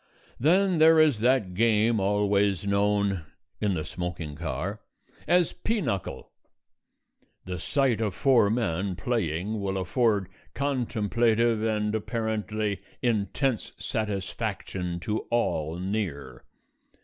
[0.39, 3.21] Then there is that game always known
[3.59, 4.79] (in the smoking car)
[5.27, 6.31] as "pea knuckle."
[7.45, 15.77] The sight of four men playing will afford contemplative and apparently intense satisfaction to all
[15.77, 16.45] near.